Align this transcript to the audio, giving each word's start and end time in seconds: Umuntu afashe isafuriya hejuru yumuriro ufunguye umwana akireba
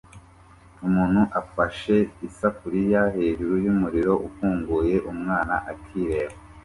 Umuntu 0.87 1.21
afashe 1.41 1.95
isafuriya 2.27 3.01
hejuru 3.15 3.53
yumuriro 3.65 4.13
ufunguye 4.27 4.95
umwana 5.11 5.55
akireba 5.71 6.35